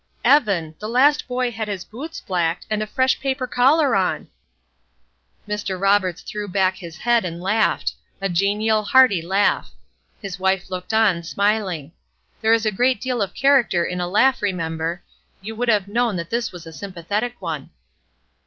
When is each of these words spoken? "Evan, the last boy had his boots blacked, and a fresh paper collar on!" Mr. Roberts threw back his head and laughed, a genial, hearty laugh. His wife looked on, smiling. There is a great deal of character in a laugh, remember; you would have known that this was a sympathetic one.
"Evan, 0.25 0.73
the 0.79 0.89
last 0.89 1.27
boy 1.27 1.51
had 1.51 1.67
his 1.67 1.85
boots 1.85 2.21
blacked, 2.21 2.65
and 2.71 2.81
a 2.81 2.87
fresh 2.87 3.19
paper 3.19 3.45
collar 3.45 3.95
on!" 3.95 4.29
Mr. 5.47 5.79
Roberts 5.79 6.23
threw 6.23 6.47
back 6.47 6.77
his 6.77 6.97
head 6.97 7.23
and 7.23 7.39
laughed, 7.39 7.93
a 8.19 8.27
genial, 8.27 8.81
hearty 8.83 9.21
laugh. 9.21 9.69
His 10.19 10.39
wife 10.39 10.71
looked 10.71 10.91
on, 10.91 11.21
smiling. 11.21 11.91
There 12.41 12.51
is 12.51 12.65
a 12.65 12.71
great 12.71 12.99
deal 12.99 13.21
of 13.21 13.35
character 13.35 13.85
in 13.85 14.01
a 14.01 14.07
laugh, 14.07 14.41
remember; 14.41 15.03
you 15.39 15.55
would 15.55 15.69
have 15.69 15.87
known 15.87 16.15
that 16.15 16.31
this 16.31 16.51
was 16.51 16.65
a 16.65 16.73
sympathetic 16.73 17.39
one. 17.39 17.69